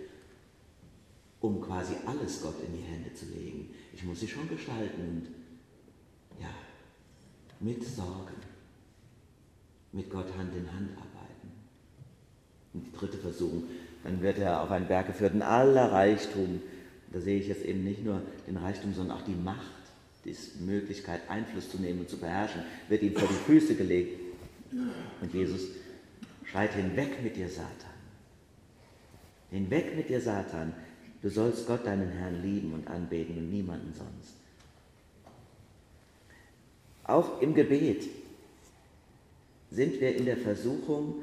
um 1.39 1.61
quasi 1.61 1.93
alles 2.05 2.41
Gott 2.41 2.61
in 2.65 2.77
die 2.77 2.83
Hände 2.83 3.13
zu 3.13 3.25
legen. 3.25 3.73
Ich 3.93 4.03
muss 4.03 4.19
sie 4.19 4.27
schon 4.27 4.49
gestalten 4.49 5.01
und 5.01 5.40
mit 7.61 7.83
Sorgen, 7.83 8.35
mit 9.91 10.09
Gott 10.09 10.27
Hand 10.37 10.55
in 10.55 10.71
Hand 10.71 10.89
arbeiten. 10.97 11.51
Und 12.73 12.87
die 12.87 12.91
dritte 12.91 13.17
Versuchung, 13.17 13.63
dann 14.03 14.21
wird 14.21 14.39
er 14.39 14.61
auf 14.61 14.71
einen 14.71 14.87
Berg 14.87 15.07
geführt 15.07 15.33
in 15.33 15.41
aller 15.41 15.91
Reichtum. 15.91 16.61
Da 17.11 17.19
sehe 17.19 17.39
ich 17.39 17.47
jetzt 17.47 17.63
eben 17.63 17.83
nicht 17.83 18.03
nur 18.03 18.21
den 18.47 18.57
Reichtum, 18.57 18.93
sondern 18.93 19.17
auch 19.17 19.25
die 19.25 19.35
Macht, 19.35 19.59
die 20.25 20.35
Möglichkeit, 20.59 21.21
Einfluss 21.29 21.69
zu 21.69 21.77
nehmen 21.77 22.01
und 22.01 22.09
zu 22.09 22.17
beherrschen, 22.17 22.61
wird 22.89 23.01
ihm 23.03 23.15
vor 23.15 23.27
die 23.27 23.51
Füße 23.51 23.75
gelegt. 23.75 24.19
Und 25.21 25.33
Jesus 25.33 25.61
schreit 26.45 26.73
hinweg 26.73 27.21
mit 27.21 27.35
dir, 27.35 27.49
Satan. 27.49 27.91
Hinweg 29.51 29.95
mit 29.95 30.09
dir, 30.09 30.21
Satan. 30.21 30.73
Du 31.21 31.29
sollst 31.29 31.67
Gott, 31.67 31.85
deinen 31.85 32.09
Herrn, 32.09 32.41
lieben 32.41 32.73
und 32.73 32.87
anbeten 32.87 33.37
und 33.37 33.51
niemanden 33.51 33.93
sonst. 33.93 34.40
Auch 37.11 37.41
im 37.41 37.53
Gebet 37.53 38.07
sind 39.69 39.99
wir 39.99 40.15
in 40.15 40.23
der 40.23 40.37
Versuchung, 40.37 41.15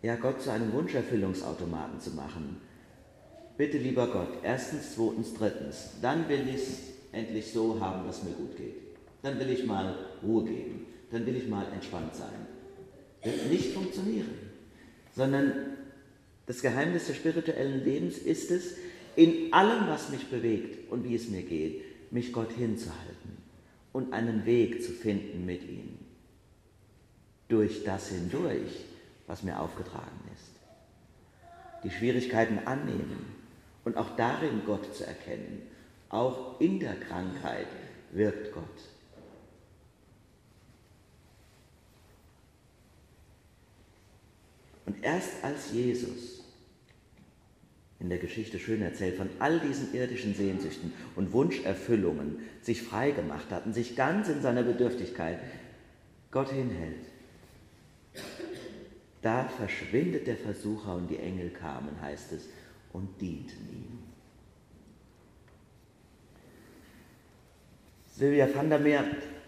ja 0.00 0.16
Gott 0.16 0.40
zu 0.40 0.50
einem 0.50 0.72
Wunscherfüllungsautomaten 0.72 2.00
zu 2.00 2.12
machen. 2.12 2.56
Bitte, 3.58 3.76
lieber 3.76 4.06
Gott, 4.06 4.38
erstens, 4.42 4.94
zweitens, 4.94 5.34
drittens, 5.34 5.90
dann 6.00 6.26
will 6.30 6.48
ich 6.48 6.54
es 6.54 6.78
endlich 7.12 7.52
so 7.52 7.78
haben, 7.78 8.06
dass 8.06 8.22
mir 8.22 8.30
gut 8.30 8.56
geht. 8.56 8.76
Dann 9.22 9.38
will 9.38 9.50
ich 9.50 9.66
mal 9.66 9.94
Ruhe 10.22 10.44
geben. 10.44 10.86
Dann 11.10 11.26
will 11.26 11.36
ich 11.36 11.48
mal 11.48 11.66
entspannt 11.70 12.14
sein. 12.14 12.46
Wird 13.22 13.50
nicht 13.50 13.74
funktionieren, 13.74 14.38
sondern 15.14 15.52
das 16.46 16.62
Geheimnis 16.62 17.08
des 17.08 17.16
spirituellen 17.16 17.84
Lebens 17.84 18.16
ist 18.16 18.50
es, 18.50 18.76
in 19.16 19.52
allem, 19.52 19.86
was 19.86 20.08
mich 20.08 20.30
bewegt 20.30 20.90
und 20.90 21.04
wie 21.04 21.14
es 21.14 21.28
mir 21.28 21.42
geht, 21.42 22.10
mich 22.10 22.32
Gott 22.32 22.52
hinzuhalten 22.52 23.39
und 23.92 24.12
einen 24.12 24.46
Weg 24.46 24.82
zu 24.82 24.92
finden 24.92 25.44
mit 25.44 25.62
ihm. 25.62 25.98
Durch 27.48 27.84
das 27.84 28.08
hindurch, 28.08 28.84
was 29.26 29.42
mir 29.42 29.58
aufgetragen 29.60 30.20
ist. 30.34 30.50
Die 31.82 31.90
Schwierigkeiten 31.90 32.58
annehmen 32.66 33.34
und 33.84 33.96
auch 33.96 34.16
darin 34.16 34.62
Gott 34.66 34.94
zu 34.94 35.06
erkennen. 35.06 35.62
Auch 36.08 36.60
in 36.60 36.78
der 36.80 36.96
Krankheit 36.96 37.68
wirkt 38.12 38.52
Gott. 38.52 38.64
Und 44.86 45.02
erst 45.04 45.42
als 45.42 45.72
Jesus 45.72 46.39
in 48.00 48.08
der 48.08 48.18
Geschichte 48.18 48.58
schön 48.58 48.82
erzählt, 48.82 49.16
von 49.16 49.28
all 49.38 49.60
diesen 49.60 49.94
irdischen 49.94 50.34
Sehnsüchten 50.34 50.92
und 51.16 51.32
Wunscherfüllungen 51.32 52.38
sich 52.62 52.82
frei 52.82 53.10
gemacht 53.10 53.50
hat 53.50 53.66
und 53.66 53.74
sich 53.74 53.94
ganz 53.94 54.28
in 54.28 54.40
seiner 54.40 54.62
Bedürftigkeit 54.62 55.38
Gott 56.30 56.50
hinhält, 56.50 57.04
da 59.22 59.44
verschwindet 59.44 60.26
der 60.26 60.36
Versucher 60.36 60.94
und 60.94 61.08
die 61.10 61.18
Engel 61.18 61.50
kamen, 61.50 62.00
heißt 62.00 62.32
es, 62.32 62.48
und 62.92 63.20
dienten 63.20 63.68
ihm. 63.70 63.98
Sylvia 68.06 68.48
van 68.54 68.70
der 68.70 68.78
Meer 68.78 69.04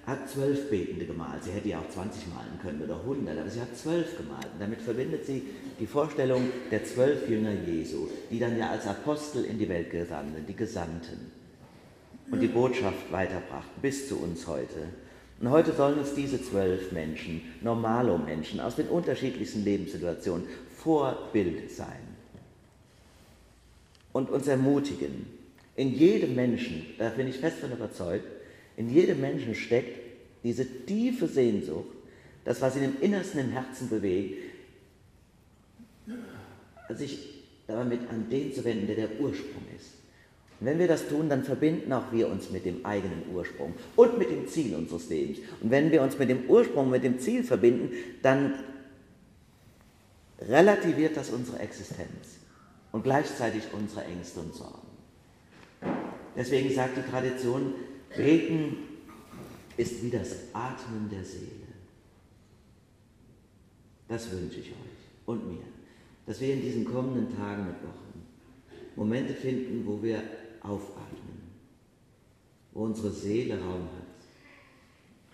hat 0.06 0.28
zwölf 0.28 0.68
Betende 0.68 1.06
gemalt. 1.06 1.44
Sie 1.44 1.52
hätte 1.52 1.68
ja 1.68 1.78
auch 1.78 1.88
20 1.88 2.26
malen 2.28 2.58
können 2.60 2.82
oder 2.82 3.00
100, 3.00 3.38
aber 3.38 3.48
sie 3.48 3.60
hat 3.60 3.76
zwölf 3.76 4.16
gemalt. 4.16 4.46
Und 4.52 4.60
damit 4.60 4.80
verbindet 4.80 5.24
sie 5.24 5.42
die 5.78 5.86
Vorstellung 5.86 6.42
der 6.70 6.84
zwölf 6.84 7.28
Jünger 7.28 7.52
Jesu, 7.52 8.08
die 8.30 8.40
dann 8.40 8.58
ja 8.58 8.70
als 8.70 8.86
Apostel 8.86 9.44
in 9.44 9.58
die 9.58 9.68
Welt 9.68 9.90
gesandt 9.90 10.36
die 10.48 10.56
Gesandten 10.56 11.30
und 12.30 12.40
die 12.40 12.48
Botschaft 12.48 13.12
weiterbrachten 13.12 13.80
bis 13.80 14.08
zu 14.08 14.18
uns 14.18 14.46
heute. 14.46 14.88
Und 15.40 15.50
heute 15.50 15.72
sollen 15.72 15.98
uns 15.98 16.14
diese 16.14 16.42
zwölf 16.42 16.92
Menschen, 16.92 17.42
normalo 17.60 18.18
Menschen 18.18 18.60
aus 18.60 18.76
den 18.76 18.88
unterschiedlichsten 18.88 19.64
Lebenssituationen, 19.64 20.46
Vorbild 20.76 21.70
sein 21.70 22.12
und 24.12 24.30
uns 24.30 24.46
ermutigen. 24.48 25.26
In 25.74 25.94
jedem 25.94 26.34
Menschen, 26.34 26.86
da 26.98 27.08
bin 27.10 27.28
ich 27.28 27.38
fest 27.38 27.58
von 27.58 27.72
überzeugt, 27.72 28.24
in 28.76 28.90
jedem 28.90 29.20
Menschen 29.20 29.54
steckt 29.54 29.98
diese 30.42 30.66
tiefe 30.84 31.26
Sehnsucht, 31.26 31.94
das, 32.44 32.60
was 32.60 32.76
ihn 32.76 32.84
im 32.84 33.00
Innersten 33.00 33.40
im 33.40 33.50
Herzen 33.50 33.88
bewegt, 33.88 34.38
sich 36.90 37.44
damit 37.66 38.00
an 38.10 38.28
den 38.28 38.52
zu 38.52 38.64
wenden, 38.64 38.86
der 38.86 38.96
der 38.96 39.20
Ursprung 39.20 39.62
ist. 39.76 39.92
Und 40.60 40.66
wenn 40.66 40.78
wir 40.78 40.88
das 40.88 41.08
tun, 41.08 41.28
dann 41.28 41.44
verbinden 41.44 41.92
auch 41.92 42.12
wir 42.12 42.28
uns 42.28 42.50
mit 42.50 42.64
dem 42.64 42.84
eigenen 42.84 43.22
Ursprung 43.32 43.74
und 43.96 44.18
mit 44.18 44.30
dem 44.30 44.46
Ziel 44.48 44.74
unseres 44.74 45.08
Lebens. 45.08 45.38
Und 45.60 45.70
wenn 45.70 45.90
wir 45.90 46.02
uns 46.02 46.18
mit 46.18 46.28
dem 46.28 46.48
Ursprung, 46.48 46.90
mit 46.90 47.04
dem 47.04 47.18
Ziel 47.18 47.42
verbinden, 47.42 47.90
dann 48.22 48.54
relativiert 50.40 51.16
das 51.16 51.30
unsere 51.30 51.58
Existenz 51.60 52.38
und 52.90 53.04
gleichzeitig 53.04 53.62
unsere 53.72 54.04
Ängste 54.04 54.40
und 54.40 54.54
Sorgen. 54.54 54.88
Deswegen 56.36 56.72
sagt 56.74 56.96
die 56.96 57.10
Tradition, 57.10 57.74
Beten 58.16 58.76
ist 59.76 60.02
wie 60.02 60.10
das 60.10 60.52
Atmen 60.52 61.08
der 61.10 61.24
Seele. 61.24 61.48
Das 64.08 64.30
wünsche 64.30 64.60
ich 64.60 64.68
euch 64.68 65.02
und 65.26 65.48
mir, 65.48 65.64
dass 66.26 66.40
wir 66.40 66.52
in 66.52 66.60
diesen 66.60 66.84
kommenden 66.84 67.34
Tagen 67.34 67.62
und 67.62 67.82
Wochen 67.82 68.26
Momente 68.96 69.32
finden, 69.32 69.86
wo 69.86 70.02
wir 70.02 70.22
aufatmen, 70.60 71.40
wo 72.72 72.84
unsere 72.84 73.10
Seele 73.10 73.58
Raum 73.58 73.88
hat. 73.96 74.12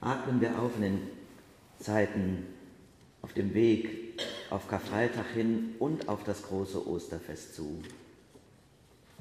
Atmen 0.01 0.41
wir 0.41 0.57
auf 0.59 0.77
in 0.77 0.83
den 0.83 0.99
Zeiten 1.81 2.47
auf 3.23 3.33
dem 3.33 3.53
Weg 3.53 4.21
auf 4.51 4.69
Karfreitag 4.69 5.27
hin 5.35 5.75
und 5.79 6.09
auf 6.09 6.25
das 6.25 6.43
große 6.43 6.87
Osterfest 6.89 7.55
zu. 7.55 7.83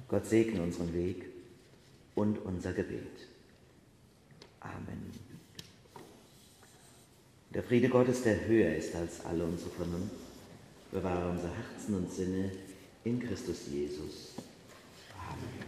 Gott 0.07 0.25
segne 0.25 0.61
unseren 0.61 0.93
Weg 0.93 1.25
und 2.15 2.37
unser 2.45 2.73
Gebet. 2.73 3.27
Amen. 4.59 5.11
Der 7.53 7.63
Friede 7.63 7.89
Gottes, 7.89 8.23
der 8.23 8.45
höher 8.47 8.75
ist 8.75 8.95
als 8.95 9.25
alle 9.25 9.43
unsere 9.43 9.69
Vernunft, 9.71 10.15
bewahre 10.91 11.29
unsere 11.29 11.53
Herzen 11.53 11.95
und 11.95 12.11
Sinne 12.11 12.51
in 13.03 13.19
Christus 13.19 13.67
Jesus. 13.71 14.35
Amen. 15.17 15.66